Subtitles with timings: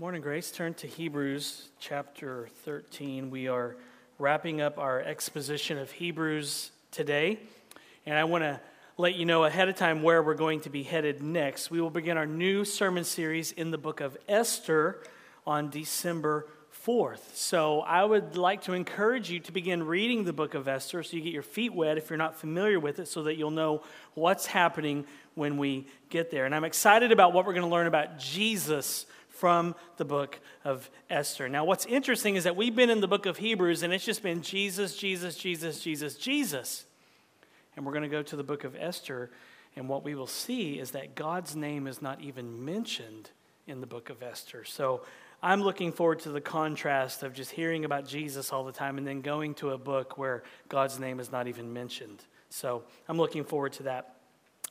[0.00, 0.50] Morning, Grace.
[0.50, 3.28] Turn to Hebrews chapter 13.
[3.28, 3.76] We are
[4.18, 7.38] wrapping up our exposition of Hebrews today,
[8.06, 8.58] and I want to
[8.96, 11.70] let you know ahead of time where we're going to be headed next.
[11.70, 15.02] We will begin our new sermon series in the book of Esther
[15.46, 16.46] on December
[16.86, 17.34] 4th.
[17.34, 21.14] So I would like to encourage you to begin reading the book of Esther so
[21.14, 23.82] you get your feet wet if you're not familiar with it, so that you'll know
[24.14, 25.04] what's happening
[25.34, 26.46] when we get there.
[26.46, 29.04] And I'm excited about what we're going to learn about Jesus
[29.40, 31.48] from the book of Esther.
[31.48, 34.22] Now, what's interesting is that we've been in the book of Hebrews and it's just
[34.22, 36.84] been Jesus, Jesus, Jesus, Jesus, Jesus.
[37.74, 39.30] And we're going to go to the book of Esther,
[39.74, 43.30] and what we will see is that God's name is not even mentioned
[43.66, 44.64] in the book of Esther.
[44.64, 45.00] So
[45.42, 49.06] I'm looking forward to the contrast of just hearing about Jesus all the time and
[49.06, 52.22] then going to a book where God's name is not even mentioned.
[52.50, 54.16] So I'm looking forward to that.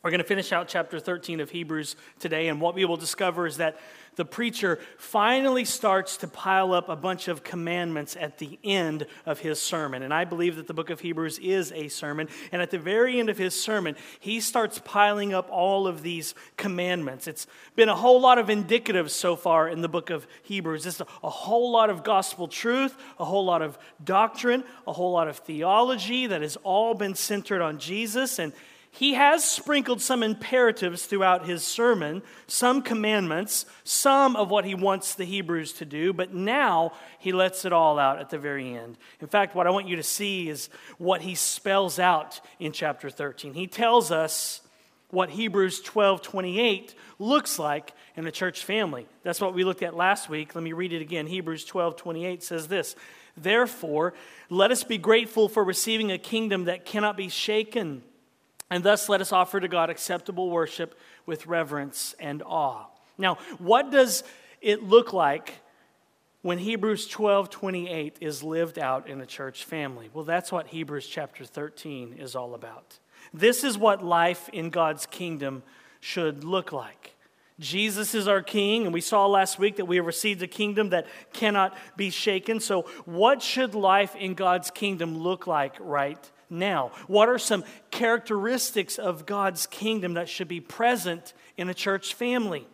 [0.02, 3.46] We're going to finish out chapter 13 of Hebrews today, and what we will discover
[3.46, 3.78] is that
[4.16, 9.40] the preacher finally starts to pile up a bunch of commandments at the end of
[9.40, 10.02] his sermon.
[10.02, 12.30] And I believe that the book of Hebrews is a sermon.
[12.54, 16.34] And at the very end of his sermon, he starts piling up all of these
[16.56, 17.28] commandments.
[17.28, 20.86] It's been a whole lot of indicatives so far in the book of Hebrews.
[20.86, 25.12] It's a, a whole lot of gospel truth, a whole lot of doctrine, a whole
[25.12, 28.40] lot of theology that has all been centered on Jesus.
[28.40, 28.54] And
[28.92, 35.14] he has sprinkled some imperatives throughout his sermon, some commandments, some of what he wants
[35.14, 38.98] the Hebrews to do, but now he lets it all out at the very end.
[39.22, 43.10] In fact, what I want you to see is what he spells out in chapter
[43.10, 43.54] 13.
[43.54, 44.62] He tells us
[45.12, 49.08] what Hebrews 12 28 looks like in a church family.
[49.24, 50.56] That's what we looked at last week.
[50.56, 51.28] Let me read it again.
[51.28, 52.96] Hebrews 12 28 says this
[53.38, 54.16] Therefore,
[54.50, 58.04] let us be grateful for receiving a kingdom that cannot be shaken
[58.70, 62.86] and thus, let us offer to God acceptable worship with reverence and awe.
[63.18, 64.24] Now, what does
[64.62, 65.60] it look like
[66.42, 70.10] when Hebrews 12 28 is lived out in a church family?
[70.14, 73.00] Well, that's what Hebrews chapter 13 is all about.
[73.34, 75.64] This is what life in God's kingdom
[76.00, 77.16] should look like.
[77.60, 80.92] Jesus is our king, and we saw last week that we have received a kingdom
[80.92, 82.62] that cannot be shaken.
[82.62, 86.92] So, what should life in God's kingdom look like right now?
[87.08, 92.68] What are some characteristics of God's kingdom that should be present in a church family?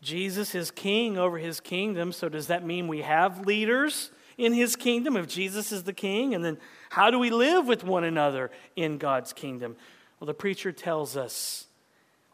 [0.00, 4.76] Jesus is king over his kingdom, so does that mean we have leaders in his
[4.76, 6.34] kingdom if Jesus is the king?
[6.34, 6.58] And then
[6.90, 9.76] how do we live with one another in God's kingdom?
[10.20, 11.66] Well, the preacher tells us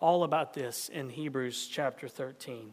[0.00, 2.72] all about this in Hebrews chapter 13.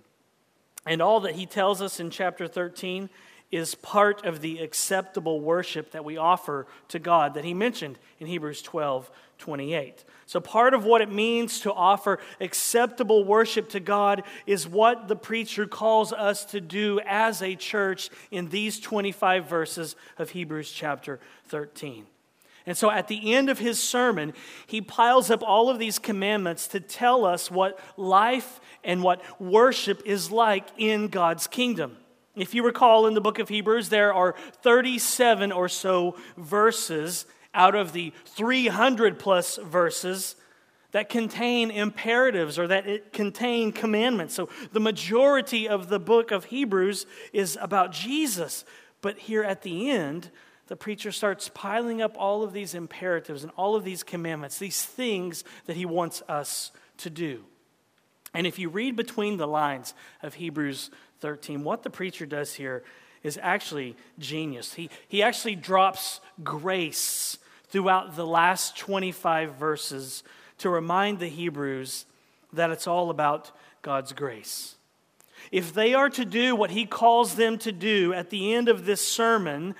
[0.85, 3.09] And all that he tells us in chapter 13
[3.51, 8.27] is part of the acceptable worship that we offer to God that he mentioned in
[8.27, 10.05] Hebrews 12 28.
[10.27, 15.15] So, part of what it means to offer acceptable worship to God is what the
[15.15, 21.19] preacher calls us to do as a church in these 25 verses of Hebrews chapter
[21.47, 22.05] 13.
[22.65, 24.33] And so at the end of his sermon,
[24.67, 30.03] he piles up all of these commandments to tell us what life and what worship
[30.05, 31.97] is like in God's kingdom.
[32.35, 37.75] If you recall in the book of Hebrews, there are 37 or so verses out
[37.75, 40.35] of the 300 plus verses
[40.91, 44.33] that contain imperatives or that it contain commandments.
[44.33, 48.65] So the majority of the book of Hebrews is about Jesus.
[49.01, 50.31] But here at the end,
[50.67, 54.83] the preacher starts piling up all of these imperatives and all of these commandments, these
[54.83, 57.43] things that he wants us to do.
[58.33, 60.89] And if you read between the lines of Hebrews
[61.21, 62.83] 13, what the preacher does here
[63.23, 64.73] is actually genius.
[64.73, 67.37] He, he actually drops grace
[67.69, 70.23] throughout the last 25 verses
[70.57, 72.05] to remind the Hebrews
[72.51, 73.51] that it's all about
[73.81, 74.75] God's grace.
[75.51, 78.85] If they are to do what he calls them to do at the end of
[78.85, 79.75] this sermon,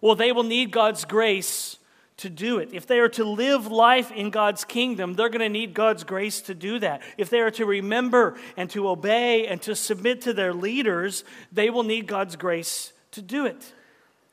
[0.00, 1.78] well, they will need God's grace
[2.18, 2.70] to do it.
[2.72, 6.40] If they are to live life in God's kingdom, they're going to need God's grace
[6.42, 7.02] to do that.
[7.18, 11.70] If they are to remember and to obey and to submit to their leaders, they
[11.70, 13.72] will need God's grace to do it.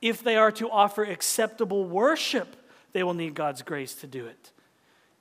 [0.01, 2.55] If they are to offer acceptable worship,
[2.93, 4.51] they will need God's grace to do it.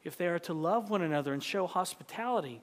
[0.04, 2.62] If they are to love one another and show hospitality,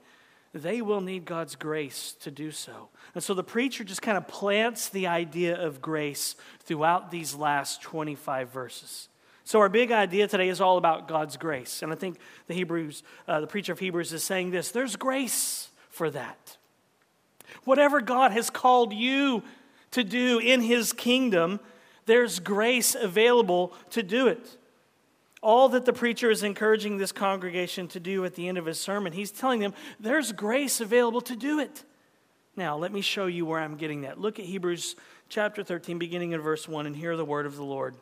[0.54, 2.90] they will need God's grace to do so.
[3.14, 7.82] And so the preacher just kind of plants the idea of grace throughout these last
[7.82, 9.10] 25 verses.
[9.48, 11.82] So our big idea today is all about God's grace.
[11.82, 15.70] And I think the Hebrews, uh, the preacher of Hebrews is saying this there's grace
[15.90, 16.58] for that.
[17.64, 19.44] Whatever God has called you
[19.92, 21.62] to do in his kingdom,
[22.08, 24.58] there's grace available to do it.
[25.42, 28.82] All that the preacher is encouraging this congregation to do at the end of his
[28.82, 31.86] sermon, he's telling them there's grace available to do it.
[32.58, 34.20] Now, let me show you where I'm getting that.
[34.20, 34.98] Look at Hebrews
[35.30, 37.96] chapter 13, beginning in verse 1, and hear the word of the Lord.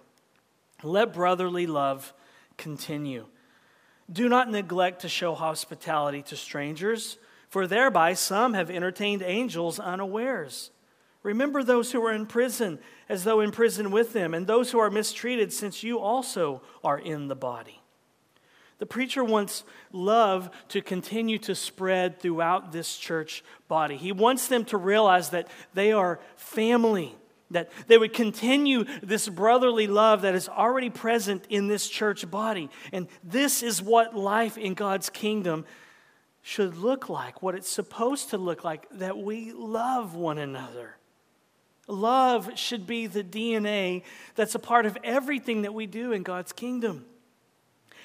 [0.85, 2.13] Let brotherly love
[2.57, 3.25] continue.
[4.11, 7.17] Do not neglect to show hospitality to strangers,
[7.49, 10.71] for thereby some have entertained angels unawares.
[11.23, 12.77] Remember those who are in prison,
[13.09, 16.99] as though in prison with them, and those who are mistreated, since you also are
[16.99, 17.81] in the body.
[18.77, 23.95] The preacher wants love to continue to spread throughout this church body.
[23.97, 27.15] He wants them to realize that they are family,
[27.51, 32.69] that they would continue this brotherly love that is already present in this church body.
[32.91, 35.65] And this is what life in God's kingdom
[36.41, 40.95] should look like, what it's supposed to look like, that we love one another.
[41.87, 44.03] Love should be the DNA
[44.35, 47.05] that's a part of everything that we do in God's kingdom.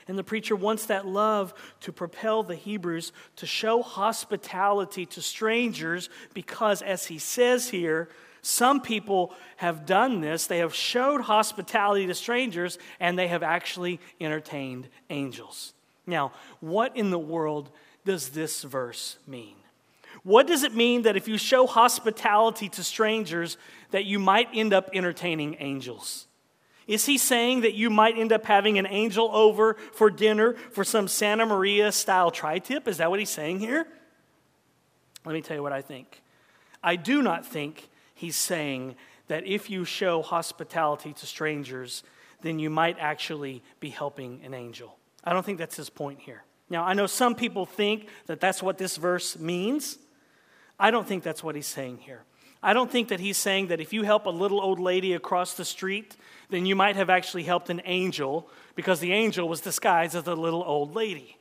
[0.07, 6.11] And the preacher wants that love to propel the Hebrews to show hospitality to strangers
[6.35, 8.09] because, as he says here,
[8.43, 10.47] some people have done this.
[10.47, 15.75] They have showed hospitality to strangers and they have actually entertained angels.
[16.07, 17.71] Now, what in the world
[18.05, 19.57] does this verse mean?
[20.23, 23.57] What does it mean that if you show hospitality to strangers
[23.91, 26.27] that you might end up entertaining angels?
[26.87, 30.83] Is he saying that you might end up having an angel over for dinner for
[30.83, 32.89] some Santa Maria style tri tip?
[32.89, 33.87] Is that what he's saying here?
[35.25, 36.23] Let me tell you what I think.
[36.83, 37.90] I do not think
[38.21, 38.97] he's saying
[39.29, 42.03] that if you show hospitality to strangers,
[42.43, 44.99] then you might actually be helping an angel.
[45.25, 46.45] I don't think that's his point here.
[46.69, 49.99] Now, I know some people think that that's what this verse means.
[50.79, 52.23] I don't think that's what he's saying here.
[52.63, 55.55] I don't think that he's saying that if you help a little old lady across
[55.55, 56.15] the street,
[56.51, 60.35] then you might have actually helped an angel because the angel was disguised as a
[60.35, 61.39] little old lady.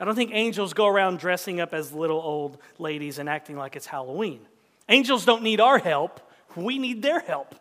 [0.00, 3.76] I don't think angels go around dressing up as little old ladies and acting like
[3.76, 4.40] it's Halloween.
[4.88, 6.20] Angels don't need our help,
[6.56, 7.54] we need their help.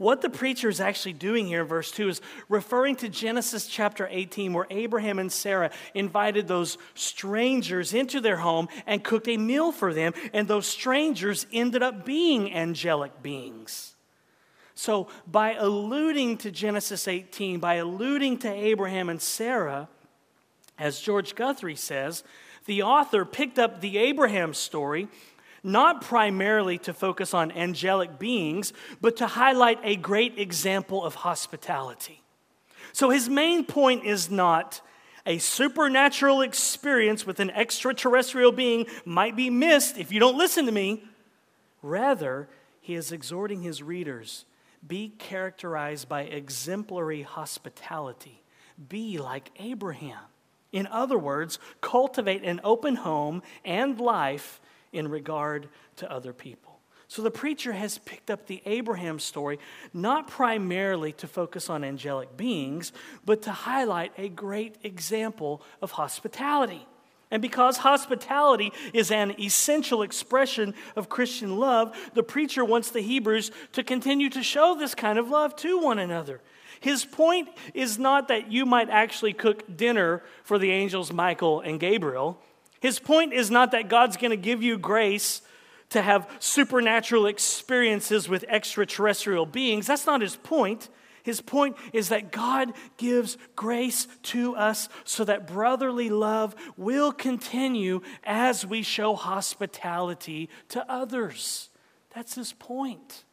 [0.00, 4.08] What the preacher is actually doing here in verse 2 is referring to Genesis chapter
[4.10, 9.72] 18, where Abraham and Sarah invited those strangers into their home and cooked a meal
[9.72, 13.94] for them, and those strangers ended up being angelic beings.
[14.74, 19.90] So, by alluding to Genesis 18, by alluding to Abraham and Sarah,
[20.78, 22.24] as George Guthrie says,
[22.64, 25.08] the author picked up the Abraham story
[25.62, 32.22] not primarily to focus on angelic beings, but to highlight a great example of hospitality.
[32.92, 34.80] So his main point is not
[35.26, 40.72] a supernatural experience with an extraterrestrial being might be missed if you don't listen to
[40.72, 41.04] me.
[41.82, 42.48] Rather,
[42.80, 44.44] he is exhorting his readers
[44.86, 48.42] be characterized by exemplary hospitality.
[48.88, 50.20] Be like Abraham.
[50.72, 54.60] In other words, cultivate an open home and life
[54.92, 56.80] in regard to other people.
[57.08, 59.58] So the preacher has picked up the Abraham story
[59.92, 62.92] not primarily to focus on angelic beings,
[63.24, 66.86] but to highlight a great example of hospitality.
[67.32, 73.50] And because hospitality is an essential expression of Christian love, the preacher wants the Hebrews
[73.72, 76.40] to continue to show this kind of love to one another.
[76.80, 81.78] His point is not that you might actually cook dinner for the angels Michael and
[81.78, 82.40] Gabriel.
[82.80, 85.42] His point is not that God's going to give you grace
[85.90, 89.86] to have supernatural experiences with extraterrestrial beings.
[89.86, 90.88] That's not his point.
[91.22, 98.00] His point is that God gives grace to us so that brotherly love will continue
[98.24, 101.68] as we show hospitality to others.
[102.14, 103.24] That's his point.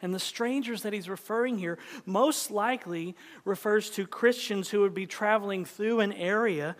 [0.00, 5.06] And the strangers that he's referring here most likely refers to Christians who would be
[5.06, 6.76] traveling through an area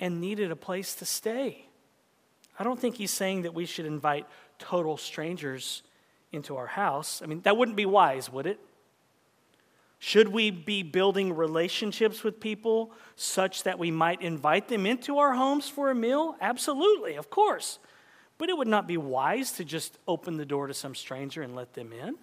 [0.00, 1.66] and needed a place to stay.
[2.58, 4.26] I don't think he's saying that we should invite
[4.58, 5.82] total strangers
[6.32, 7.22] into our house.
[7.22, 8.58] I mean, that wouldn't be wise, would it?
[9.98, 15.34] Should we be building relationships with people such that we might invite them into our
[15.34, 16.36] homes for a meal?
[16.40, 17.78] Absolutely, of course.
[18.38, 21.54] But it would not be wise to just open the door to some stranger and
[21.54, 22.16] let them in.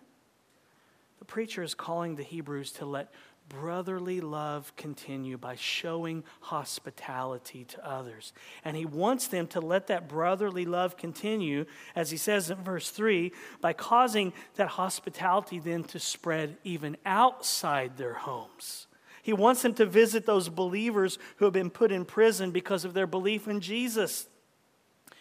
[1.20, 3.12] The preacher is calling the Hebrews to let
[3.50, 8.34] brotherly love continue by showing hospitality to others.
[8.66, 12.90] And he wants them to let that brotherly love continue, as he says in verse
[12.90, 18.88] 3, by causing that hospitality then to spread even outside their homes.
[19.22, 22.94] He wants them to visit those believers who have been put in prison because of
[22.94, 24.28] their belief in Jesus.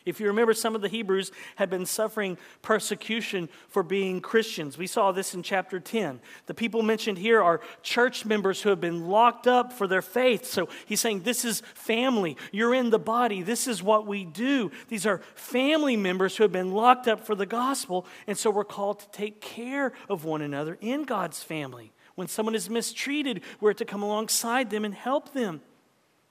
[0.06, 4.78] If you remember, some of the Hebrews had been suffering persecution for being Christians.
[4.78, 6.20] We saw this in chapter 10.
[6.46, 10.46] The people mentioned here are church members who have been locked up for their faith.
[10.46, 12.36] So he's saying, This is family.
[12.52, 13.42] You're in the body.
[13.42, 14.70] This is what we do.
[14.86, 18.06] These are family members who have been locked up for the gospel.
[18.28, 21.92] And so we're called to take care of one another in God's family.
[22.14, 25.62] When someone is mistreated, we're to come alongside them and help them.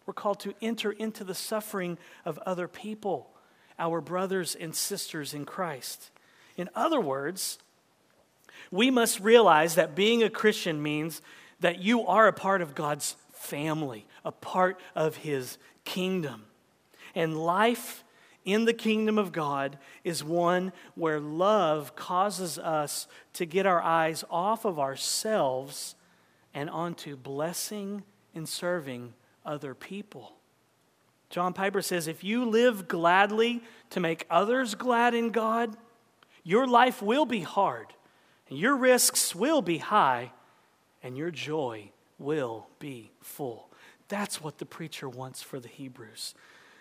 [0.05, 3.34] We're called to enter into the suffering of other people
[3.77, 6.09] our brothers and sisters in Christ.
[6.57, 7.59] In other words,
[8.71, 11.21] we must realize that being a Christian means
[11.59, 16.45] that you are a part of God's family, a part of His kingdom.
[17.13, 18.03] And life
[18.43, 24.23] in the kingdom of God is one where love causes us to get our eyes
[24.29, 25.95] off of ourselves
[26.53, 28.03] and onto blessing
[28.33, 29.13] and serving
[29.45, 30.33] other people.
[31.35, 35.75] John Piper says if you live gladly to make others glad in God,
[36.45, 37.87] your life will be hard,
[38.49, 40.31] and your risks will be high,
[41.03, 43.67] and your joy will be full.
[44.07, 46.35] That's what the preacher wants for the Hebrews.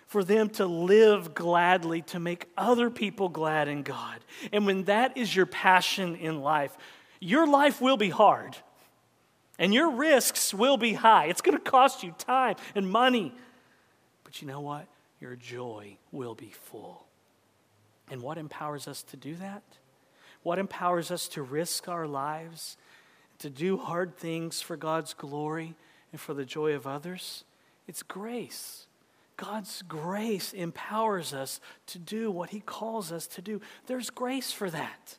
[0.06, 4.20] For them to live gladly, to make other people glad in God.
[4.52, 6.76] And when that is your passion in life,
[7.18, 8.56] your life will be hard.
[9.58, 11.26] And your risks will be high.
[11.26, 13.34] It's going to cost you time and money.
[14.34, 14.88] But you know what?
[15.20, 17.06] Your joy will be full.
[18.10, 19.62] And what empowers us to do that?
[20.42, 22.76] What empowers us to risk our lives,
[23.38, 25.76] to do hard things for God's glory
[26.10, 27.44] and for the joy of others?
[27.86, 28.88] It's grace.
[29.36, 33.60] God's grace empowers us to do what He calls us to do.
[33.86, 35.16] There's grace for that.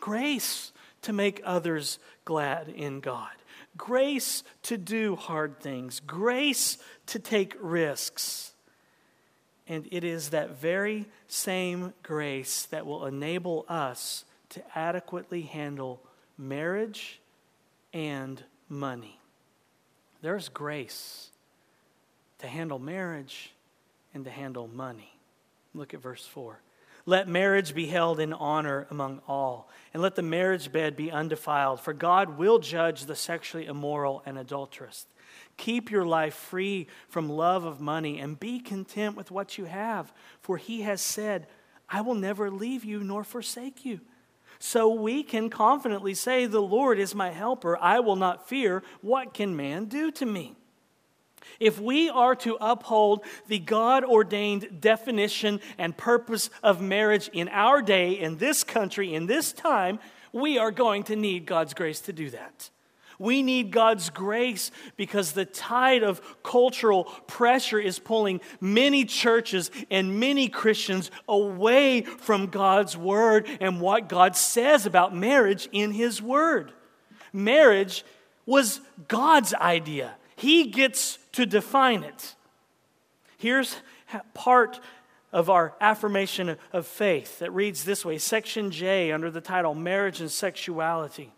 [0.00, 0.72] Grace
[1.02, 3.32] to make others glad in God
[3.76, 8.52] grace to do hard things, grace to take risks.
[9.68, 16.02] And it is that very same grace that will enable us to adequately handle
[16.36, 17.20] marriage
[17.92, 19.18] and money.
[20.20, 21.30] There's grace
[22.38, 23.52] to handle marriage
[24.14, 25.18] and to handle money.
[25.74, 26.60] Look at verse 4.
[27.04, 31.80] Let marriage be held in honor among all, and let the marriage bed be undefiled,
[31.80, 35.06] for God will judge the sexually immoral and adulterous.
[35.56, 40.12] Keep your life free from love of money and be content with what you have,
[40.40, 41.46] for he has said,
[41.88, 44.00] I will never leave you nor forsake you.
[44.58, 47.76] So we can confidently say, The Lord is my helper.
[47.78, 48.82] I will not fear.
[49.00, 50.54] What can man do to me?
[51.60, 57.82] If we are to uphold the God ordained definition and purpose of marriage in our
[57.82, 59.98] day, in this country, in this time,
[60.32, 62.70] we are going to need God's grace to do that.
[63.18, 70.18] We need God's grace because the tide of cultural pressure is pulling many churches and
[70.18, 76.72] many Christians away from God's word and what God says about marriage in His word.
[77.32, 78.04] Marriage
[78.44, 82.34] was God's idea, He gets to define it.
[83.38, 83.76] Here's
[84.34, 84.80] part
[85.32, 90.20] of our affirmation of faith that reads this way Section J under the title Marriage
[90.20, 91.30] and Sexuality.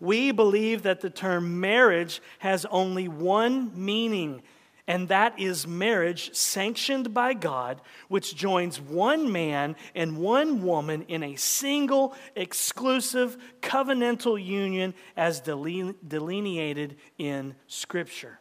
[0.00, 4.40] We believe that the term marriage has only one meaning,
[4.88, 11.22] and that is marriage sanctioned by God, which joins one man and one woman in
[11.22, 18.40] a single, exclusive, covenantal union as delineated in Scripture.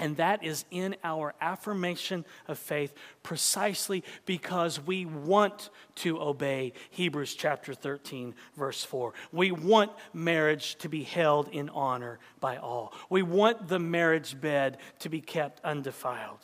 [0.00, 7.34] And that is in our affirmation of faith precisely because we want to obey Hebrews
[7.34, 9.12] chapter 13, verse 4.
[9.30, 12.94] We want marriage to be held in honor by all.
[13.10, 16.40] We want the marriage bed to be kept undefiled.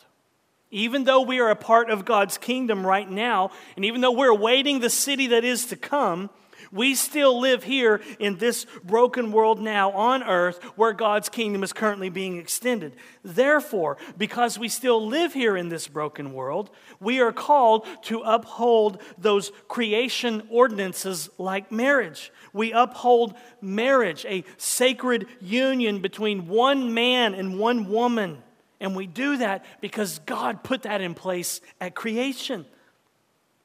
[0.69, 4.29] Even though we are a part of God's kingdom right now, and even though we're
[4.29, 6.29] awaiting the city that is to come,
[6.71, 11.73] we still live here in this broken world now on earth where God's kingdom is
[11.73, 12.95] currently being extended.
[13.23, 16.69] Therefore, because we still live here in this broken world,
[16.99, 22.31] we are called to uphold those creation ordinances like marriage.
[22.53, 28.41] We uphold marriage, a sacred union between one man and one woman.
[28.79, 32.65] And we do that because God put that in place at creation.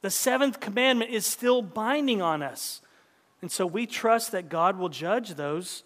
[0.01, 2.81] The seventh commandment is still binding on us.
[3.43, 5.83] And so we trust that God will judge those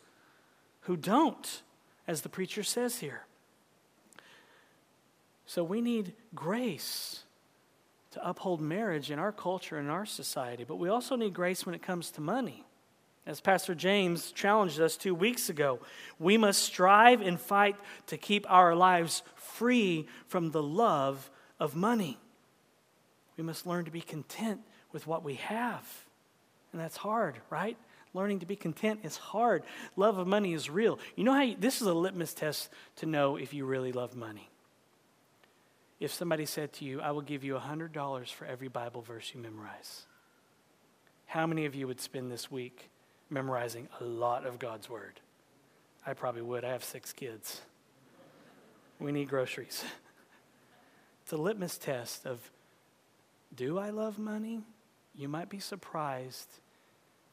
[0.82, 1.64] who don't,
[2.08, 3.26] as the preacher says here.
[5.48, 7.24] So we need grace
[8.12, 11.74] to uphold marriage in our culture and our society, but we also need grace when
[11.74, 12.64] it comes to money.
[13.26, 15.80] As Pastor James challenged us two weeks ago,
[16.20, 22.20] we must strive and fight to keep our lives free from the love of money.
[23.36, 24.62] we must learn to be content
[24.92, 26.07] with what we have.
[26.78, 27.76] And that's hard, right?
[28.14, 29.64] Learning to be content is hard.
[29.96, 31.00] Love of money is real.
[31.16, 34.16] You know how you, this is a litmus test to know if you really love
[34.16, 34.48] money.
[36.00, 39.42] If somebody said to you, I will give you $100 for every Bible verse you
[39.42, 40.06] memorize,
[41.26, 42.92] how many of you would spend this week
[43.32, 45.20] memorizing a lot of God's Word?
[46.06, 46.64] I probably would.
[46.64, 47.62] I have six kids.
[49.00, 49.84] We need groceries.
[51.24, 52.40] It's a litmus test of
[53.54, 54.62] do I love money?
[55.14, 56.48] You might be surprised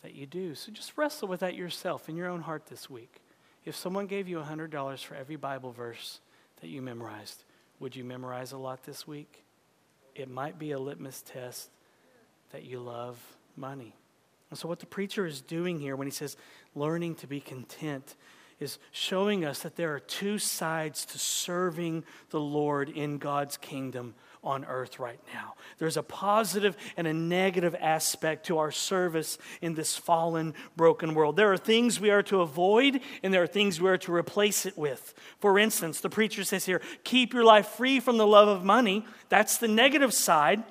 [0.05, 0.55] that you do.
[0.55, 3.23] So just wrestle with that yourself in your own heart this week.
[3.65, 6.21] If someone gave you $100 for every Bible verse
[6.61, 7.43] that you memorized,
[7.81, 9.43] would you memorize a lot this week?
[10.15, 11.71] It might be a litmus test
[12.53, 13.19] that you love
[13.57, 13.97] money.
[14.51, 16.37] And so, what the preacher is doing here when he says
[16.75, 18.15] learning to be content
[18.61, 24.15] is showing us that there are two sides to serving the Lord in God's kingdom
[24.43, 25.55] on earth right now.
[25.79, 31.37] There's a positive and a negative aspect to our service in this fallen, broken world.
[31.37, 34.67] There are things we are to avoid, and there are things we are to replace
[34.67, 35.15] it with.
[35.41, 39.07] For instance, the preacher says here, keep your life free from the love of money.
[39.31, 40.63] That's the negative side.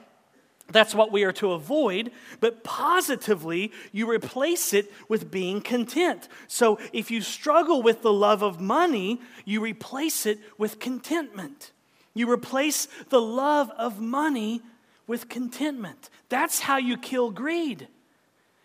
[0.74, 6.27] That's what we are to avoid, but positively, you replace it with being content.
[6.48, 11.72] So if you struggle with the love of money, you replace it with contentment.
[12.13, 14.62] You replace the love of money
[15.08, 16.10] with contentment.
[16.30, 17.88] That's how you kill greed.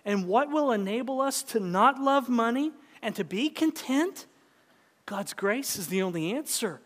[0.04, 2.72] And what will enable us to not love money
[3.02, 4.26] and to be content?
[5.04, 6.80] God's grace is the only answer.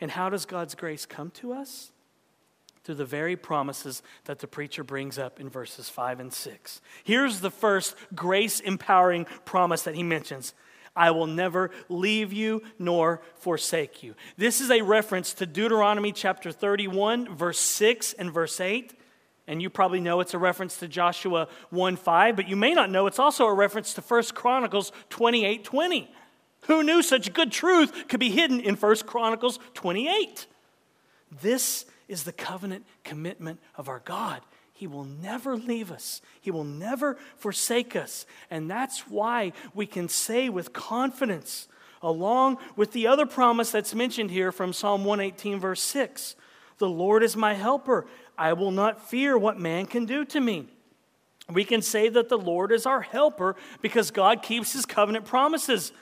[0.00, 1.90] And how does God's grace come to us?
[2.86, 6.80] Through the very promises that the preacher brings up in verses 5 and 6.
[7.02, 10.54] Here's the first grace empowering promise that he mentions
[10.94, 14.14] I will never leave you nor forsake you.
[14.38, 18.94] This is a reference to Deuteronomy chapter 31, verse 6 and verse 8.
[19.48, 22.88] And you probably know it's a reference to Joshua 1 5, but you may not
[22.88, 26.08] know it's also a reference to 1 Chronicles 28 20.
[26.62, 30.46] Who knew such good truth could be hidden in 1 Chronicles 28?
[31.42, 34.42] This is the covenant commitment of our God.
[34.72, 36.20] He will never leave us.
[36.40, 38.26] He will never forsake us.
[38.50, 41.66] And that's why we can say with confidence,
[42.02, 46.36] along with the other promise that's mentioned here from Psalm 118, verse 6
[46.78, 48.06] The Lord is my helper.
[48.36, 50.66] I will not fear what man can do to me.
[51.50, 55.92] We can say that the Lord is our helper because God keeps his covenant promises.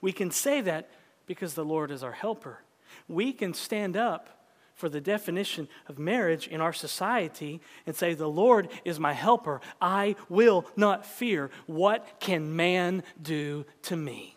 [0.00, 0.90] We can say that
[1.26, 2.62] because the Lord is our helper.
[3.08, 4.39] We can stand up
[4.80, 9.60] for the definition of marriage in our society and say, The Lord is my helper.
[9.80, 11.50] I will not fear.
[11.66, 14.36] What can man do to me?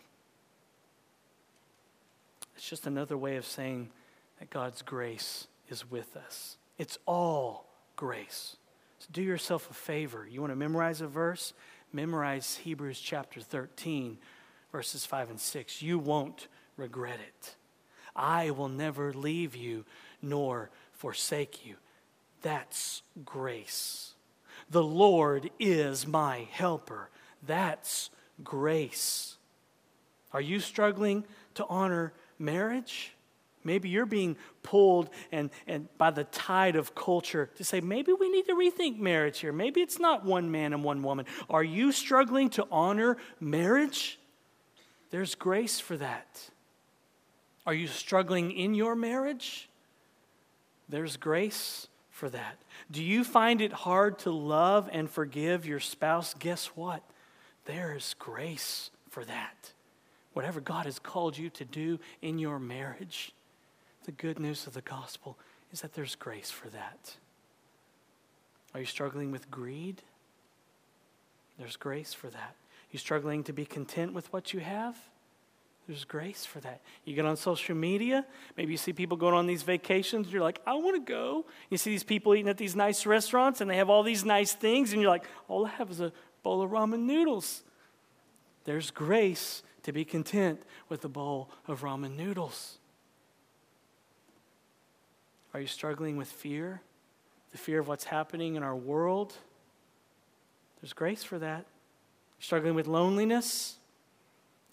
[2.54, 3.90] It's just another way of saying
[4.38, 6.58] that God's grace is with us.
[6.78, 8.56] It's all grace.
[8.98, 10.26] So do yourself a favor.
[10.30, 11.54] You want to memorize a verse?
[11.92, 14.18] Memorize Hebrews chapter 13,
[14.72, 15.82] verses 5 and 6.
[15.82, 17.56] You won't regret it.
[18.16, 19.84] I will never leave you
[20.24, 21.76] nor forsake you.
[22.42, 24.14] That's grace.
[24.70, 27.10] The Lord is my helper.
[27.46, 28.10] That's
[28.42, 29.36] grace.
[30.32, 33.12] Are you struggling to honor marriage?
[33.62, 38.28] Maybe you're being pulled and, and by the tide of culture to say, maybe we
[38.28, 39.52] need to rethink marriage here.
[39.52, 41.24] Maybe it's not one man and one woman.
[41.48, 44.18] Are you struggling to honor marriage?
[45.10, 46.50] There's grace for that.
[47.66, 49.68] Are you struggling in your marriage?
[50.94, 52.56] There's grace for that.
[52.88, 56.34] Do you find it hard to love and forgive your spouse?
[56.38, 57.02] Guess what?
[57.64, 59.72] There's grace for that.
[60.34, 63.32] Whatever God has called you to do in your marriage,
[64.04, 65.36] the good news of the gospel
[65.72, 67.16] is that there's grace for that.
[68.72, 70.00] Are you struggling with greed?
[71.58, 72.54] There's grace for that.
[72.92, 74.96] You struggling to be content with what you have?
[75.86, 76.80] There's grace for that.
[77.04, 78.24] You get on social media,
[78.56, 81.44] maybe you see people going on these vacations, you're like, I want to go.
[81.68, 84.54] You see these people eating at these nice restaurants and they have all these nice
[84.54, 87.62] things, and you're like, all I have is a bowl of ramen noodles.
[88.64, 92.78] There's grace to be content with a bowl of ramen noodles.
[95.52, 96.80] Are you struggling with fear?
[97.52, 99.34] The fear of what's happening in our world?
[100.80, 101.66] There's grace for that.
[102.40, 103.76] Struggling with loneliness?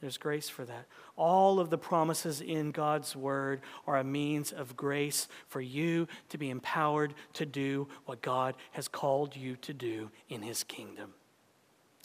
[0.01, 0.87] There's grace for that.
[1.15, 6.39] All of the promises in God's word are a means of grace for you to
[6.39, 11.13] be empowered to do what God has called you to do in his kingdom.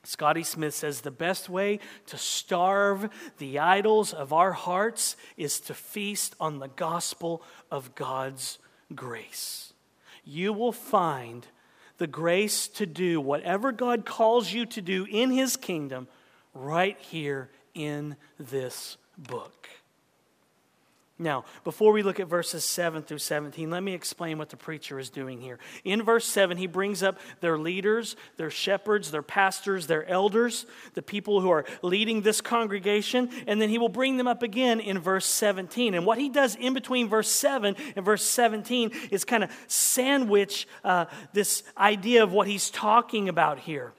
[0.04, 5.74] Scotty Smith says the best way to starve the idols of our hearts is to
[5.74, 8.58] feast on the gospel of God's
[8.94, 9.72] grace.
[10.22, 11.46] you will find
[11.98, 16.08] the grace to do whatever God calls you to do in His kingdom
[16.52, 19.68] right here in this book.
[21.18, 24.98] Now, before we look at verses 7 through 17, let me explain what the preacher
[24.98, 25.58] is doing here.
[25.82, 31.00] In verse 7, he brings up their leaders, their shepherds, their pastors, their elders, the
[31.00, 34.98] people who are leading this congregation, and then he will bring them up again in
[34.98, 35.94] verse 17.
[35.94, 40.68] And what he does in between verse 7 and verse 17 is kind of sandwich
[40.84, 43.94] uh, this idea of what he's talking about here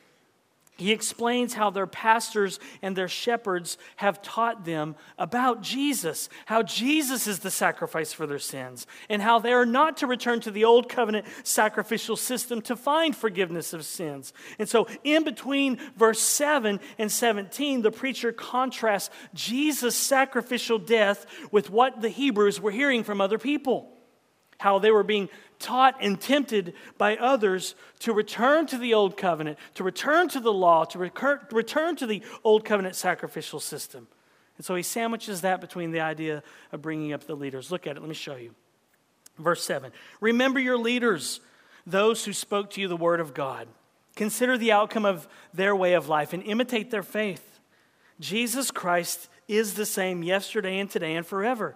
[0.77, 7.25] he explains how their pastors and their shepherds have taught them about Jesus, how Jesus
[7.25, 10.65] is the sacrifice for their sins, and how they are not to return to the
[10.65, 14.33] old covenant sacrificial system to find forgiveness of sins.
[14.59, 21.71] And so, in between verse 7 and 17, the preacher contrasts Jesus' sacrificial death with
[21.71, 23.96] what the Hebrews were hearing from other people,
[24.57, 29.57] how they were being taught and tempted by others to return to the old covenant,
[29.75, 34.07] to return to the law, to recur, return to the old covenant sacrificial system.
[34.57, 37.71] And so he sandwiches that between the idea of bringing up the leaders.
[37.71, 38.53] Look at it, let me show you.
[39.37, 41.39] Verse 7 Remember your leaders,
[41.85, 43.67] those who spoke to you the word of God.
[44.15, 47.59] Consider the outcome of their way of life and imitate their faith.
[48.19, 51.75] Jesus Christ is the same yesterday and today and forever.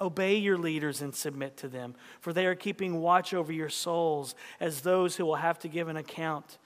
[0.00, 4.34] Obey your leaders and submit to them, for they are keeping watch over your souls
[4.58, 6.58] as those who will have to give an account.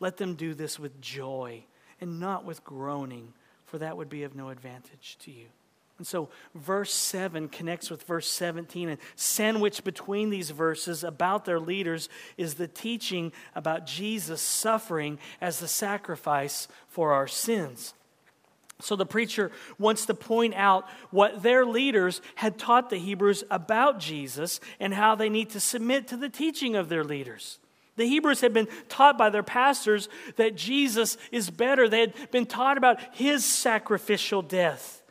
[0.00, 1.64] Let them do this with joy
[2.00, 3.32] and not with groaning,
[3.66, 5.46] for that would be of no advantage to you.
[5.98, 11.60] And so, verse 7 connects with verse 17, and sandwiched between these verses about their
[11.60, 17.92] leaders is the teaching about Jesus suffering as the sacrifice for our sins.
[18.80, 23.98] So, the preacher wants to point out what their leaders had taught the Hebrews about
[23.98, 27.58] Jesus and how they need to submit to the teaching of their leaders.
[27.96, 31.88] The Hebrews had been taught by their pastors that Jesus is better.
[31.88, 35.02] They had been taught about his sacrificial death.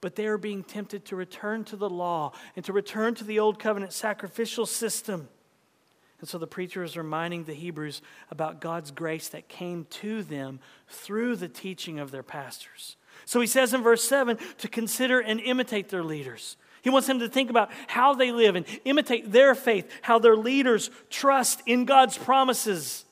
[0.00, 3.38] But they are being tempted to return to the law and to return to the
[3.38, 5.28] old covenant sacrificial system.
[6.18, 10.60] And so the preacher is reminding the Hebrews about God's grace that came to them
[10.88, 12.96] through the teaching of their pastors.
[13.24, 16.56] So he says in verse 7 to consider and imitate their leaders.
[16.82, 20.36] He wants them to think about how they live and imitate their faith, how their
[20.36, 23.04] leaders trust in God's promises.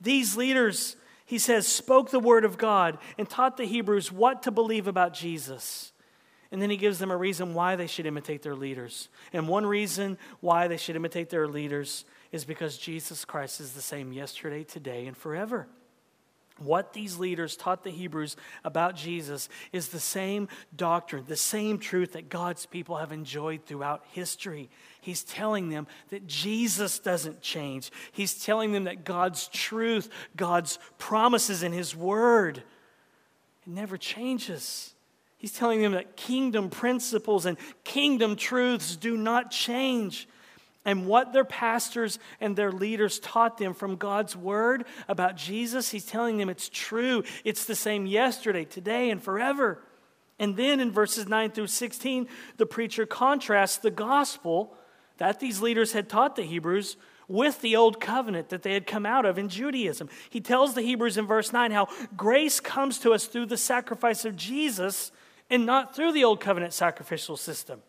[0.00, 4.50] These leaders, he says, spoke the word of God and taught the Hebrews what to
[4.50, 5.92] believe about Jesus.
[6.50, 9.08] And then he gives them a reason why they should imitate their leaders.
[9.32, 13.80] And one reason why they should imitate their leaders is because Jesus Christ is the
[13.80, 15.66] same yesterday, today, and forever.
[16.64, 22.12] What these leaders taught the Hebrews about Jesus is the same doctrine, the same truth
[22.12, 24.70] that God's people have enjoyed throughout history.
[25.00, 27.90] He's telling them that Jesus doesn't change.
[28.12, 34.94] He's telling them that God's truth, God's promises in His Word, it never changes.
[35.38, 40.28] He's telling them that kingdom principles and kingdom truths do not change
[40.84, 46.04] and what their pastors and their leaders taught them from God's word about Jesus, he's
[46.04, 47.22] telling them it's true.
[47.44, 49.82] It's the same yesterday, today, and forever.
[50.38, 54.74] And then in verses 9 through 16, the preacher contrasts the gospel
[55.18, 56.96] that these leaders had taught the Hebrews
[57.28, 60.08] with the old covenant that they had come out of in Judaism.
[60.30, 64.24] He tells the Hebrews in verse 9 how grace comes to us through the sacrifice
[64.24, 65.12] of Jesus
[65.48, 67.80] and not through the old covenant sacrificial system.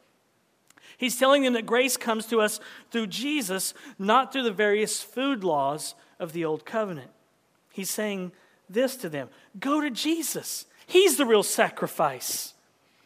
[0.98, 2.60] He's telling them that grace comes to us
[2.92, 7.12] through Jesus, not through the various food laws of the old covenant.
[7.72, 8.32] He's saying
[8.70, 9.30] this to them
[9.60, 10.66] go to Jesus.
[10.86, 12.54] He's the real sacrifice.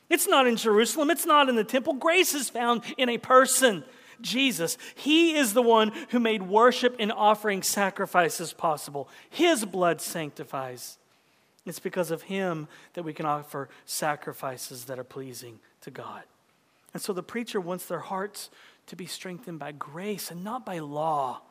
[0.09, 1.93] It's not in Jerusalem, it's not in the temple.
[1.93, 3.83] Grace is found in a person,
[4.21, 4.77] Jesus.
[4.95, 9.09] He is the one who made worship and offering sacrifices possible.
[9.29, 10.97] His blood sanctifies.
[11.65, 16.23] It's because of him that we can offer sacrifices that are pleasing to God.
[16.93, 18.49] And so the preacher wants their hearts
[18.87, 21.41] to be strengthened by grace and not by law.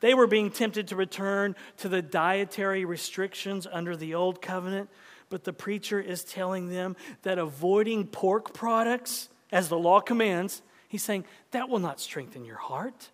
[0.00, 4.88] They were being tempted to return to the dietary restrictions under the old covenant,
[5.28, 11.02] but the preacher is telling them that avoiding pork products, as the law commands, he's
[11.02, 13.10] saying that will not strengthen your heart.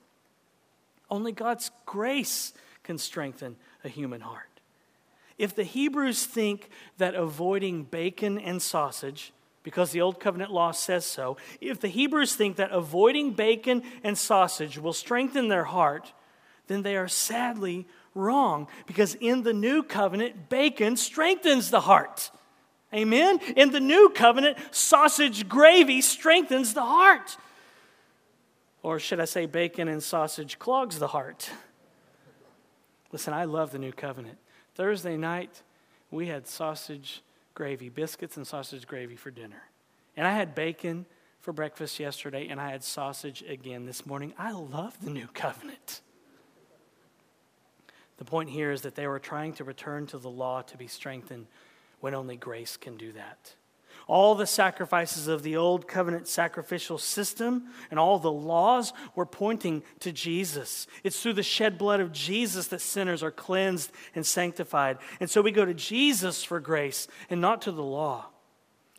[1.11, 4.61] Only God's grace can strengthen a human heart.
[5.39, 9.33] If the Hebrews think that avoiding bacon and sausage,
[9.67, 14.17] because the Old Covenant law says so, if the Hebrews think that avoiding bacon and
[14.17, 16.13] sausage will strengthen their heart,
[16.69, 18.69] then they are sadly wrong.
[18.87, 22.31] Because in the New Covenant, bacon strengthens the heart.
[22.95, 23.41] Amen?
[23.57, 27.37] In the New Covenant, sausage gravy strengthens the heart.
[28.85, 31.51] Or should I say, bacon and sausage clogs the heart?
[33.11, 34.39] Listen, I love the New Covenant.
[34.77, 35.65] Thursday night,
[36.13, 37.25] we had sausage
[37.57, 39.65] gravy, biscuits and sausage gravy for dinner.
[40.17, 41.07] And I had bacon
[41.41, 44.35] for breakfast yesterday, and I had sausage again this morning.
[44.39, 46.03] I love the New Covenant.
[48.19, 50.87] The point here is that they were trying to return to the law to be
[50.87, 51.47] strengthened
[52.01, 53.55] when only grace can do that.
[54.09, 59.83] All the sacrifices of the old covenant sacrificial system and all the laws were pointing
[60.01, 60.87] to Jesus.
[61.03, 64.99] It's through the shed blood of Jesus that sinners are cleansed and sanctified.
[65.19, 68.27] And so we go to Jesus for grace and not to the law.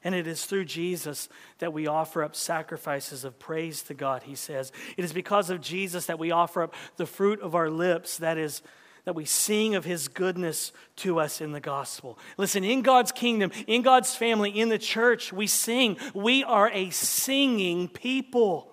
[0.04, 1.28] And it is through Jesus
[1.60, 4.72] that we offer up sacrifices of praise to God, he says.
[4.96, 8.38] It is because of Jesus that we offer up the fruit of our lips, that
[8.38, 8.62] is,
[9.08, 12.20] that we sing of his goodness to us in the gospel.
[12.36, 15.96] Listen, in God's kingdom, in God's family, in the church, we sing.
[16.14, 18.70] We are a singing people.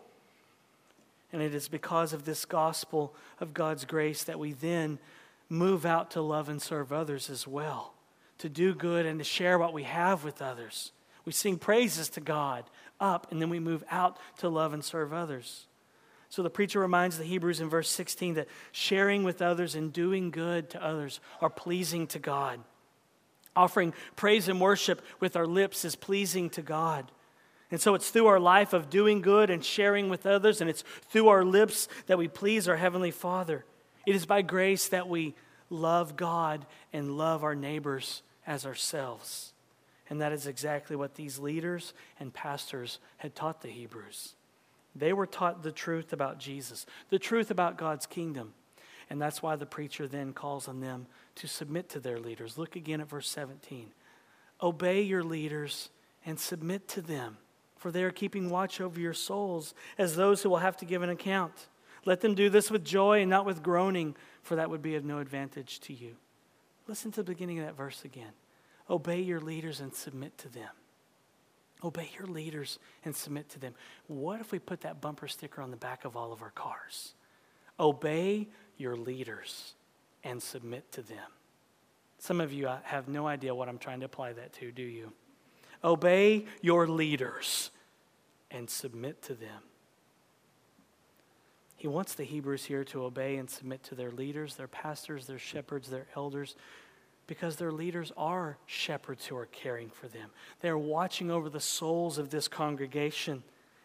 [1.33, 4.99] And it is because of this gospel of God's grace that we then
[5.49, 7.95] move out to love and serve others as well,
[8.39, 10.91] to do good and to share what we have with others.
[11.25, 12.65] We sing praises to God
[12.99, 15.69] up, and then we move out to love and serve others.
[16.35, 20.33] So the preacher reminds the Hebrews in verse 16 that sharing with others and doing
[20.33, 22.59] good to others are pleasing to God.
[23.55, 27.13] Offering praise and worship with our lips is pleasing to God.
[27.71, 30.83] And so it's through our life of doing good and sharing with others, and it's
[31.09, 33.65] through our lips that we please our Heavenly Father.
[34.05, 35.37] It is by grace that we
[35.71, 39.53] love God and love our neighbors as ourselves.
[40.11, 44.35] And that is exactly what these leaders and pastors had taught the Hebrews.
[44.95, 48.55] They were taught the truth about Jesus, the truth about God's kingdom.
[49.11, 52.57] And that's why the preacher then calls on them to submit to their leaders.
[52.57, 53.89] Look again at verse 17.
[54.63, 55.91] Obey your leaders
[56.25, 57.37] and submit to them,
[57.77, 61.03] for they are keeping watch over your souls as those who will have to give
[61.03, 61.67] an account.
[62.07, 65.05] Let them do this with joy and not with groaning, for that would be of
[65.05, 66.17] no advantage to you.
[66.87, 68.33] Listen to the beginning of that verse again.
[68.89, 70.71] Obey your leaders and submit to them.
[71.85, 73.75] Obey your leaders and submit to them.
[74.07, 77.13] What if we put that bumper sticker on the back of all of our cars?
[77.79, 79.75] Obey your leaders
[80.23, 81.31] and submit to them.
[82.19, 85.13] Some of you have no idea what I'm trying to apply that to, do you?
[85.83, 87.71] Obey your leaders
[88.51, 89.63] and submit to them.
[91.77, 95.39] He wants the Hebrews here to obey and submit to their leaders, their pastors, their
[95.39, 96.57] shepherds, their elders,
[97.27, 100.31] because their leaders are shepherds who are caring for them.
[100.61, 103.43] They are watching over the souls of this congregation,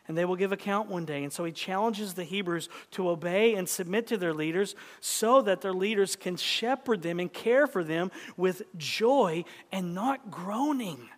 [0.08, 1.24] and they will give account one day.
[1.24, 5.62] And so he challenges the Hebrews to obey and submit to their leaders so that
[5.62, 11.10] their leaders can shepherd them and care for them with joy and not groaning.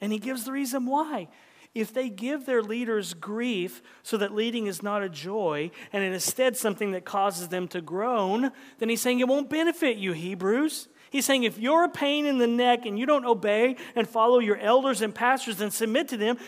[0.00, 1.28] And he gives the reason why.
[1.74, 6.56] If they give their leaders grief so that leading is not a joy and instead
[6.56, 10.88] something that causes them to groan, then he's saying it won't benefit you, Hebrews.
[11.10, 14.38] He's saying if you're a pain in the neck and you don't obey and follow
[14.38, 16.38] your elders and pastors and submit to them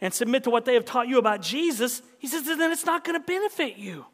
[0.00, 3.04] and submit to what they have taught you about Jesus, he says, then it's not
[3.04, 4.04] going to benefit you.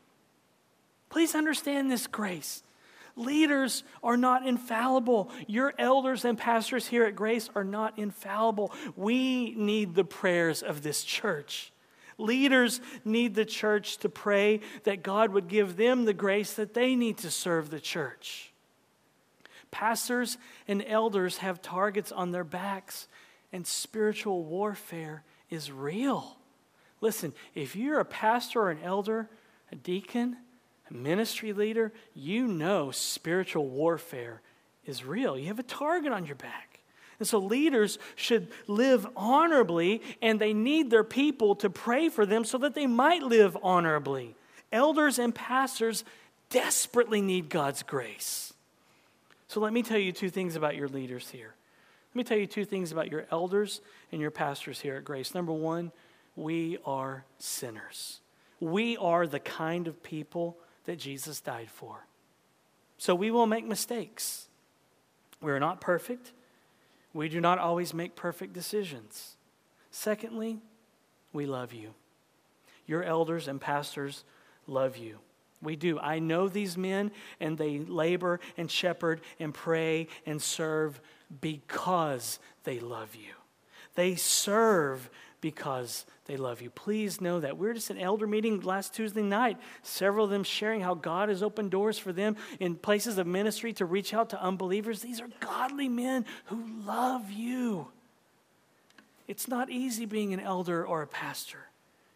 [1.08, 2.62] Please understand this grace.
[3.20, 5.30] Leaders are not infallible.
[5.46, 8.72] Your elders and pastors here at Grace are not infallible.
[8.96, 11.70] We need the prayers of this church.
[12.16, 16.94] Leaders need the church to pray that God would give them the grace that they
[16.94, 18.52] need to serve the church.
[19.70, 23.06] Pastors and elders have targets on their backs,
[23.52, 26.38] and spiritual warfare is real.
[27.00, 29.28] Listen, if you're a pastor or an elder,
[29.72, 30.36] a deacon,
[30.90, 34.40] ministry leader, you know spiritual warfare
[34.84, 35.38] is real.
[35.38, 36.80] You have a target on your back.
[37.18, 42.44] And so leaders should live honorably, and they need their people to pray for them
[42.44, 44.34] so that they might live honorably.
[44.72, 46.04] Elders and pastors
[46.48, 48.54] desperately need God's grace.
[49.48, 51.54] So let me tell you two things about your leaders here.
[52.10, 55.34] Let me tell you two things about your elders and your pastors here at Grace.
[55.34, 55.92] Number one,
[56.34, 58.20] we are sinners.
[58.58, 60.56] We are the kind of people
[60.90, 62.04] that Jesus died for.
[62.98, 64.48] So we will make mistakes.
[65.40, 66.32] We are not perfect.
[67.14, 69.36] We do not always make perfect decisions.
[69.92, 70.58] Secondly,
[71.32, 71.94] we love you.
[72.88, 74.24] Your elders and pastors
[74.66, 75.20] love you.
[75.62, 76.00] We do.
[76.00, 81.00] I know these men, and they labor and shepherd and pray and serve
[81.40, 83.34] because they love you.
[84.00, 85.10] They serve
[85.42, 86.70] because they love you.
[86.70, 87.58] Please know that.
[87.58, 91.28] We are just an elder meeting last Tuesday night, several of them sharing how God
[91.28, 95.02] has opened doors for them in places of ministry to reach out to unbelievers.
[95.02, 97.88] These are godly men who love you.
[99.28, 101.68] It's not easy being an elder or a pastor.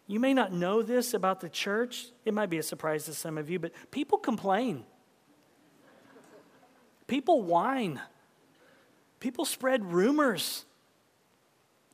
[0.07, 2.07] You may not know this about the church.
[2.25, 4.85] It might be a surprise to some of you, but people complain.
[7.05, 8.01] People whine.
[9.19, 10.65] People spread rumors.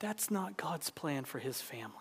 [0.01, 1.93] That's not God's plan for his family.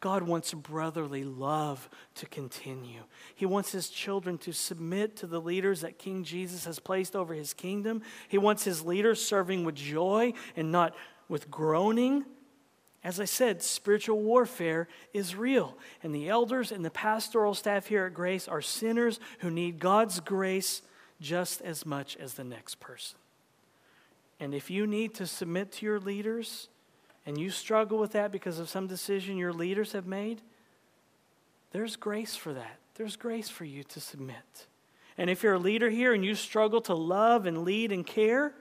[0.00, 3.02] God wants brotherly love to continue.
[3.34, 7.34] He wants his children to submit to the leaders that King Jesus has placed over
[7.34, 8.02] his kingdom.
[8.28, 10.94] He wants his leaders serving with joy and not
[11.28, 12.24] with groaning.
[13.04, 15.76] As I said, spiritual warfare is real.
[16.02, 20.20] And the elders and the pastoral staff here at Grace are sinners who need God's
[20.20, 20.80] grace
[21.20, 23.18] just as much as the next person.
[24.40, 26.68] And if you need to submit to your leaders,
[27.26, 30.40] and you struggle with that because of some decision your leaders have made,
[31.72, 32.78] there's grace for that.
[32.94, 34.66] There's grace for you to submit.
[35.18, 38.54] And if you're a leader here and you struggle to love and lead and care,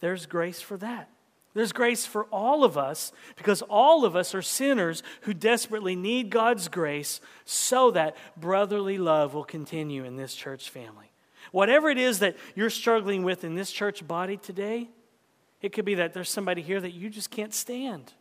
[0.00, 1.10] there's grace for that.
[1.52, 6.30] There's grace for all of us because all of us are sinners who desperately need
[6.30, 11.12] God's grace so that brotherly love will continue in this church family.
[11.52, 14.88] Whatever it is that you're struggling with in this church body today,
[15.64, 18.12] it could be that there's somebody here that you just can't stand.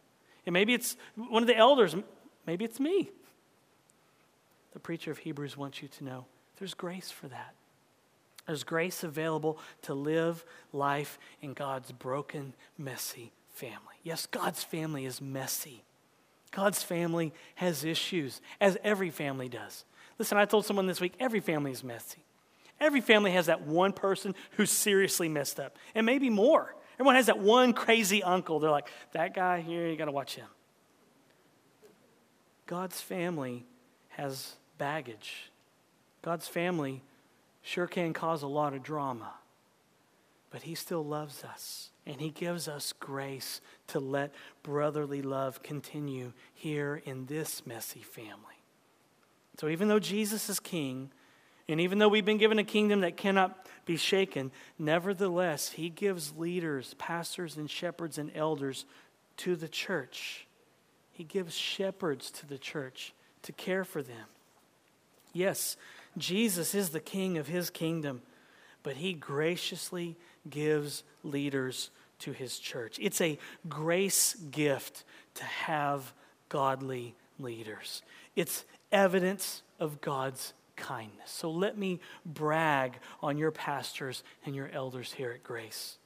[0.45, 1.93] And maybe it's one of the elders,
[2.47, 3.09] maybe it's me.
[4.71, 6.25] The preacher of Hebrews wants you to know
[6.57, 7.53] there's grace for that.
[8.47, 13.99] There's grace available to live life in God's broken, messy family.
[14.03, 15.83] Yes, God's family is messy.
[16.51, 19.83] God's family has issues, as every family does.
[20.17, 22.23] Listen, I told someone this week every family is messy.
[22.79, 26.73] Every family has that one person who's seriously messed up, and maybe more.
[26.95, 28.59] Everyone has that one crazy uncle.
[28.59, 30.47] They're like, that guy here, you got to watch him.
[32.65, 33.65] God's family
[34.09, 35.51] has baggage.
[36.21, 37.01] God's family
[37.61, 39.33] sure can cause a lot of drama,
[40.49, 41.89] but He still loves us.
[42.05, 48.61] And He gives us grace to let brotherly love continue here in this messy family.
[49.59, 51.11] So even though Jesus is king,
[51.67, 56.35] and even though we've been given a kingdom that cannot be shaken, nevertheless, he gives
[56.37, 58.85] leaders, pastors, and shepherds and elders
[59.37, 60.45] to the church.
[61.11, 64.25] He gives shepherds to the church to care for them.
[65.31, 65.77] Yes,
[66.17, 68.21] Jesus is the king of his kingdom,
[68.83, 70.15] but he graciously
[70.49, 72.97] gives leaders to his church.
[73.01, 75.03] It's a grace gift
[75.35, 76.13] to have
[76.49, 78.03] godly leaders,
[78.35, 81.29] it's evidence of God's kindness.
[81.29, 85.97] So let me brag on your pastors and your elders here at Grace.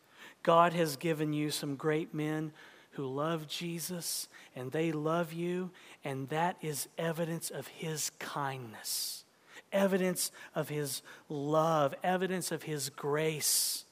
[0.43, 2.51] God has given you some great men
[2.91, 5.69] who love Jesus and they love you,
[6.03, 9.23] and that is evidence of his kindness,
[9.71, 13.85] evidence of his love, evidence of his grace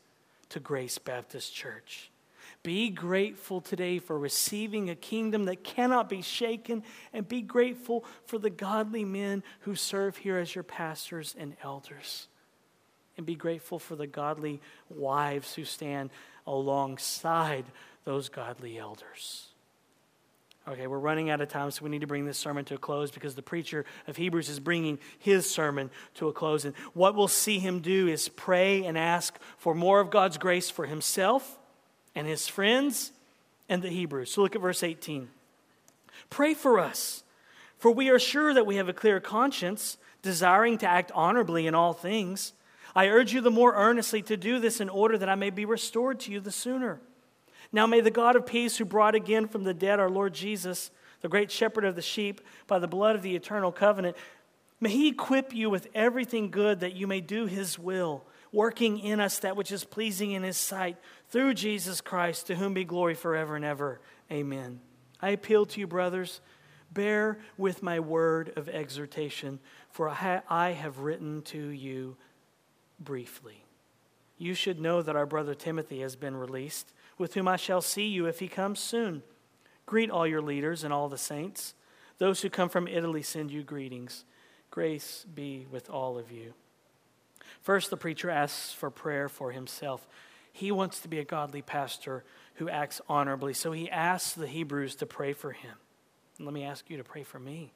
[0.50, 2.10] to Grace Baptist Church.
[2.66, 6.82] Be grateful today for receiving a kingdom that cannot be shaken,
[7.14, 12.28] and be grateful for the godly men who serve here as your pastors and elders.
[13.18, 16.10] And be grateful for the godly wives who stand
[16.48, 17.66] alongside
[18.04, 19.50] those godly elders.
[20.68, 22.80] Okay, we're running out of time, so we need to bring this sermon to a
[22.80, 26.66] close because the preacher of Hebrews is bringing his sermon to a close.
[26.66, 30.72] And what we'll see him do is pray and ask for more of God's grace
[30.72, 31.60] for himself
[32.16, 33.12] and his friends
[33.70, 34.32] and the Hebrews.
[34.32, 35.28] So look at verse 18.
[36.30, 37.24] Pray for us,
[37.78, 41.76] for we are sure that we have a clear conscience, desiring to act honorably in
[41.76, 42.54] all things.
[42.96, 45.66] I urge you the more earnestly to do this in order that I may be
[45.66, 47.00] restored to you the sooner.
[47.72, 50.92] Now may the God of peace, who brought again from the dead our Lord Jesus,
[51.22, 54.16] the great shepherd of the sheep, by the blood of the eternal covenant,
[54.80, 59.20] may he equip you with everything good that you may do his will working in
[59.20, 60.98] us that which is pleasing in his sight
[61.30, 64.00] through Jesus Christ, to whom be glory forever and ever.
[64.32, 64.80] Amen.
[65.22, 66.42] I appeal to you, brothers,
[66.92, 72.16] bear with my word of exhortation, for I have written to you
[73.00, 73.64] briefly.
[74.38, 78.08] You should know that our brother Timothy has been released with whom I shall see
[78.08, 79.24] you if he comes soon.
[79.86, 81.74] Greet all your leaders and all the saints.
[82.18, 84.26] Those who come from Italy send you greetings.
[84.72, 86.54] Grace be with all of you.
[87.66, 90.08] First, the preacher asks for prayer for himself.
[90.54, 92.24] He wants to be a godly pastor
[92.58, 95.74] who acts honorably, so he asks the Hebrews to pray for him.
[96.40, 97.74] let me ask you to pray for me.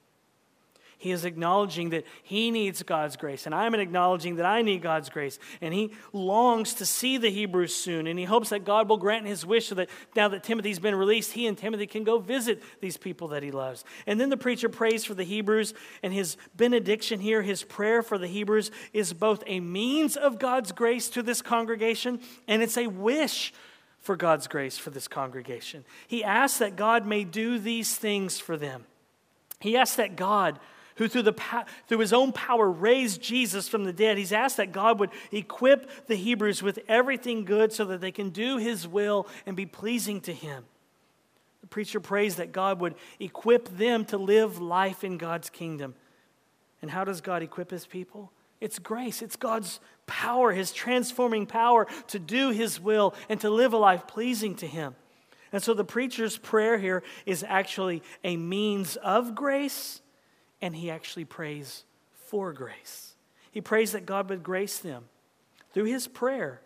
[1.00, 5.10] He is acknowledging that he needs God's grace, and I'm acknowledging that I need God's
[5.10, 5.40] grace.
[5.62, 9.26] And he longs to see the Hebrews soon, and he hopes that God will grant
[9.26, 12.62] his wish so that now that Timothy's been released, he and Timothy can go visit
[12.82, 13.86] these people that he loves.
[14.06, 15.74] And then the preacher prays for the Hebrews,
[16.04, 20.74] and his benediction here, his prayer for the Hebrews, is both a means of God's
[20.74, 23.54] grace to this congregation, and it's a wish
[24.02, 25.86] for God's grace for this congregation.
[26.10, 28.84] He asks that God may do these things for them.
[29.62, 30.60] He asks that God
[31.00, 34.18] who through, the, through his own power raised Jesus from the dead.
[34.18, 38.32] He's asked that God would equip the Hebrews with everything good so that they can
[38.32, 40.66] do his will and be pleasing to him.
[41.62, 45.96] The preacher prays that God would equip them to live life in God's kingdom.
[46.82, 48.34] And how does God equip his people?
[48.60, 53.72] It's grace, it's God's power, his transforming power to do his will and to live
[53.72, 54.96] a life pleasing to him.
[55.54, 60.02] And so the preacher's prayer here is actually a means of grace
[60.62, 61.84] and he actually prays
[62.28, 63.16] for grace.
[63.52, 65.06] He prays that God would grace them
[65.74, 66.62] through his prayer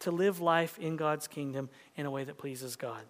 [0.00, 3.02] to live life in God's kingdom in a way that pleases God.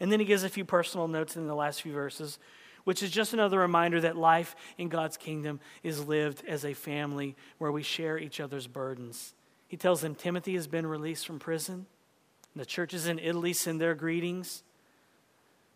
[0.00, 2.38] And then he gives a few personal notes in the last few verses,
[2.84, 7.36] which is just another reminder that life in God's kingdom is lived as a family
[7.58, 9.34] where we share each other's burdens.
[9.68, 11.86] He tells them Timothy has been released from prison.
[12.56, 14.62] The churches in Italy send their greetings.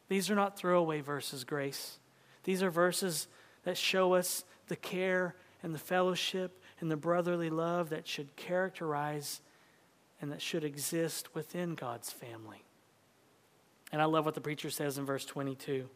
[0.09, 1.99] These are not throwaway verses, Grace.
[2.45, 3.29] These are verses
[3.67, 9.41] that show us the care and the fellowship and the brotherly love that should characterize
[10.21, 12.63] and that should exist within God's family.
[13.91, 15.89] And I love what the preacher says in verse 22.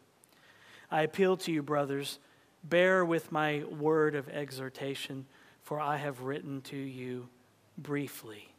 [0.91, 2.19] I appeal to you, brothers,
[2.61, 5.25] bear with my word of exhortation,
[5.63, 7.29] for I have written to you
[7.77, 8.49] briefly.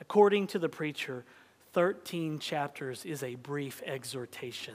[0.00, 1.24] According to the preacher,
[1.72, 4.74] 13 chapters is a brief exhortation.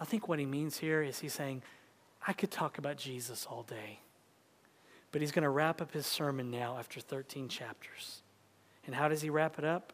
[0.00, 1.62] I think what he means here is he's saying,
[2.26, 4.00] I could talk about Jesus all day.
[5.12, 8.22] But he's going to wrap up his sermon now after 13 chapters.
[8.86, 9.92] And how does he wrap it up?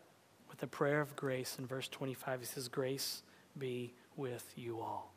[0.51, 1.57] With a prayer of grace.
[1.59, 3.23] In verse 25, he says, Grace
[3.59, 5.13] be with you all.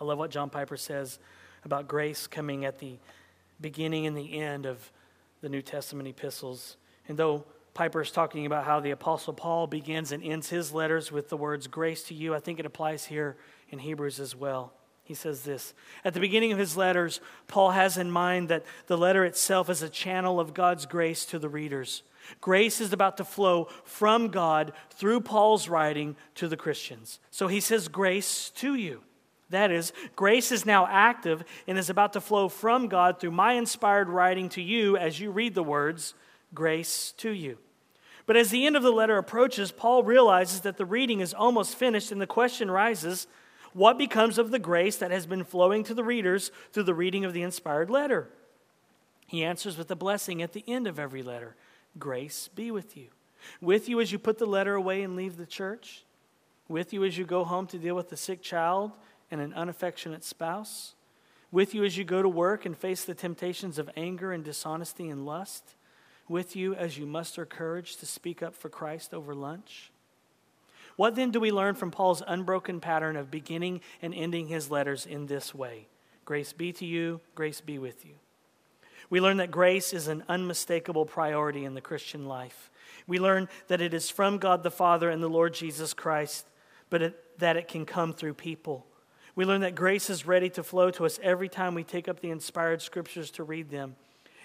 [0.00, 1.18] I love what John Piper says
[1.64, 2.98] about grace coming at the
[3.60, 4.92] beginning and the end of
[5.40, 6.76] the New Testament epistles.
[7.08, 11.10] And though Piper is talking about how the Apostle Paul begins and ends his letters
[11.12, 13.36] with the words grace to you, I think it applies here
[13.70, 14.72] in Hebrews as well.
[15.08, 15.72] He says this
[16.04, 19.80] At the beginning of his letters, Paul has in mind that the letter itself is
[19.80, 22.02] a channel of God's grace to the readers.
[22.42, 27.20] Grace is about to flow from God through Paul's writing to the Christians.
[27.30, 29.00] So he says, Grace to you.
[29.48, 33.54] That is, grace is now active and is about to flow from God through my
[33.54, 36.12] inspired writing to you as you read the words,
[36.52, 37.56] Grace to you.
[38.26, 41.76] But as the end of the letter approaches, Paul realizes that the reading is almost
[41.76, 43.26] finished and the question rises
[43.78, 47.24] what becomes of the grace that has been flowing to the readers through the reading
[47.24, 48.28] of the inspired letter?
[49.26, 51.54] He answers with a blessing at the end of every letter
[51.98, 53.08] Grace be with you.
[53.60, 56.04] With you as you put the letter away and leave the church.
[56.68, 58.92] With you as you go home to deal with a sick child
[59.30, 60.94] and an unaffectionate spouse.
[61.50, 65.08] With you as you go to work and face the temptations of anger and dishonesty
[65.08, 65.74] and lust.
[66.28, 69.90] With you as you muster courage to speak up for Christ over lunch
[70.98, 75.06] what then do we learn from Paul's unbroken pattern of beginning and ending his letters
[75.06, 75.86] in this way?
[76.24, 78.14] Grace be to you, grace be with you.
[79.08, 82.68] We learn that grace is an unmistakable priority in the Christian life.
[83.06, 86.48] We learn that it is from God the Father and the Lord Jesus Christ,
[86.90, 88.84] but it, that it can come through people.
[89.36, 92.18] We learn that grace is ready to flow to us every time we take up
[92.18, 93.94] the inspired scriptures to read them.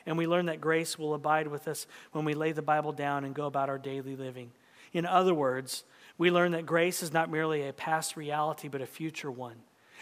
[0.06, 3.26] And we learn that grace will abide with us when we lay the Bible down
[3.26, 4.52] and go about our daily living.
[4.94, 5.84] In other words,
[6.18, 9.56] we learn that grace is not merely a past reality, but a future one.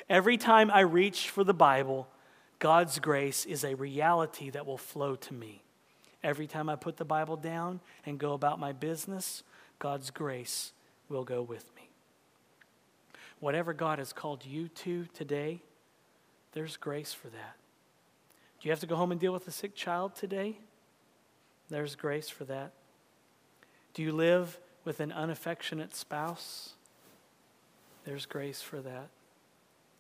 [0.10, 2.08] Every time I reach for the Bible,
[2.60, 5.64] God's grace is a reality that will flow to me.
[6.24, 9.44] Every time I put the Bible down and go about my business,
[9.80, 10.74] God's grace
[11.10, 11.90] will go with me.
[13.40, 15.62] Whatever God has called you to today,
[16.54, 17.56] there's grace for that.
[18.60, 20.60] Do you have to go home and deal with a sick child today?
[21.70, 22.74] There's grace for that.
[23.96, 26.74] Do you live with an unaffectionate spouse,
[28.06, 29.10] there's grace for that.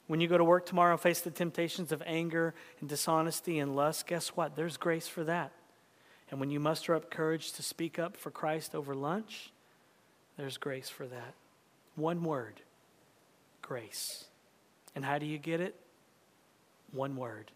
[0.07, 4.07] When you go to work tomorrow, face the temptations of anger and dishonesty and lust,
[4.07, 4.55] guess what?
[4.55, 5.51] There's grace for that.
[6.29, 9.51] And when you muster up courage to speak up for Christ over lunch,
[10.37, 11.33] there's grace for that.
[11.95, 12.61] One word
[13.61, 14.25] grace.
[14.95, 15.75] And how do you get it?
[16.91, 17.51] One word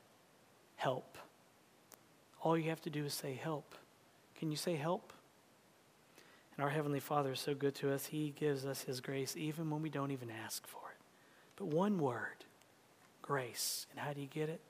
[0.76, 1.18] help.
[2.42, 3.76] All you have to do is say help.
[4.38, 5.12] Can you say help?
[6.56, 9.70] And our Heavenly Father is so good to us, He gives us His grace even
[9.70, 11.02] when we don't even ask for it.
[11.56, 12.46] But one word
[13.22, 13.88] grace.
[13.92, 14.62] And how do you get it?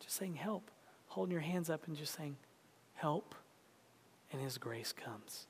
[0.00, 0.70] Just saying help.
[1.08, 2.36] Holding your hands up and just saying
[2.94, 3.34] help,
[4.32, 5.46] and His grace comes.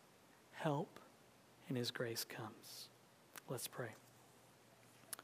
[0.52, 1.00] Help,
[1.68, 2.88] and His grace comes.
[3.48, 3.90] Let's pray.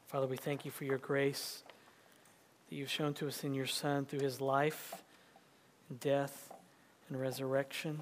[0.07, 1.63] Father, we thank you for your grace
[2.69, 5.03] that you've shown to us in your Son through his life,
[5.99, 6.51] death,
[7.09, 7.99] and resurrection.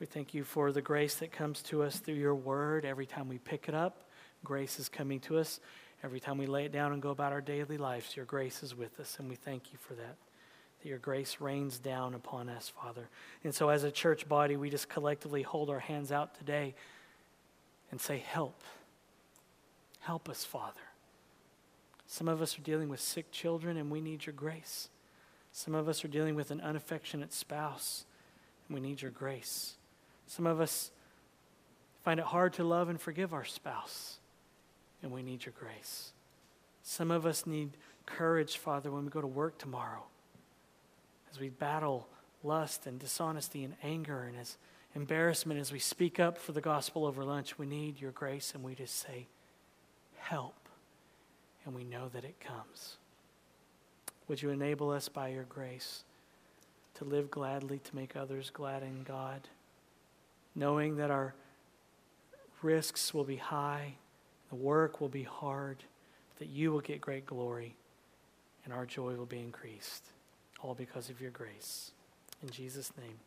[0.00, 2.86] We thank you for the grace that comes to us through your word.
[2.86, 4.04] Every time we pick it up,
[4.42, 5.60] grace is coming to us.
[6.02, 8.74] Every time we lay it down and go about our daily lives, your grace is
[8.74, 10.16] with us, and we thank you for that.
[10.80, 13.10] That your grace rains down upon us, Father.
[13.44, 16.74] And so, as a church body, we just collectively hold our hands out today
[17.90, 18.62] and say, Help.
[19.98, 20.80] Help us, Father.
[22.06, 24.88] Some of us are dealing with sick children, and we need your grace.
[25.52, 28.06] Some of us are dealing with an unaffectionate spouse,
[28.66, 29.74] and we need your grace.
[30.30, 30.92] Some of us
[32.04, 34.20] find it hard to love and forgive our spouse,
[35.02, 36.12] and we need your grace.
[36.84, 37.70] Some of us need
[38.06, 40.04] courage, Father, when we go to work tomorrow,
[41.32, 42.06] as we battle
[42.44, 44.56] lust and dishonesty and anger and as
[44.94, 47.58] embarrassment as we speak up for the gospel over lunch.
[47.58, 49.26] We need your grace, and we just say,
[50.16, 50.54] Help.
[51.66, 52.98] And we know that it comes.
[54.28, 56.04] Would you enable us by your grace
[56.94, 59.48] to live gladly, to make others glad in God,
[60.54, 61.34] knowing that our
[62.62, 63.94] risks will be high,
[64.48, 65.84] the work will be hard,
[66.38, 67.74] that you will get great glory,
[68.64, 70.06] and our joy will be increased,
[70.60, 71.92] all because of your grace.
[72.42, 73.18] In Jesus' name.